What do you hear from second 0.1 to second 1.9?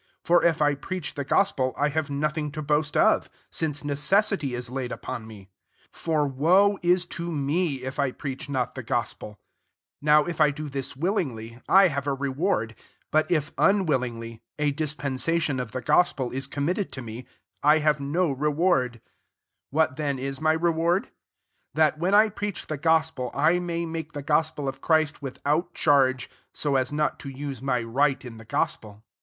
16 For if I pVeach the gospel, I